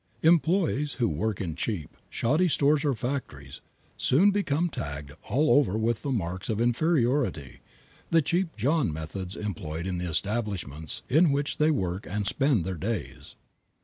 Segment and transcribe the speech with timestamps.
[0.23, 3.61] Employees who work in cheap, shoddy stores or factories
[3.97, 7.59] soon become tagged all over with the marks of inferiority,
[8.09, 12.77] the cheap John methods employed in the establishments in which they work and spend their
[12.79, 13.35] days.